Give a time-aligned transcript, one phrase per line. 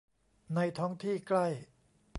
[0.55, 1.47] ในท้องที่ใกล้